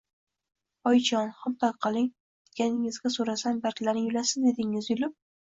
[0.91, 2.07] Oyijon, xomtok qiling,
[2.49, 3.13] deganingizga…
[3.19, 5.17] so`rasam barglarini yulasiz, dedingiz, yulib…